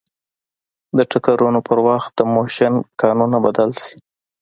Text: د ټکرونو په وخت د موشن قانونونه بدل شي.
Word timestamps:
د 0.97 0.99
ټکرونو 1.11 1.59
په 1.67 1.73
وخت 1.87 2.11
د 2.15 2.19
موشن 2.33 2.73
قانونونه 3.01 3.37
بدل 3.45 3.69
شي. 3.83 3.95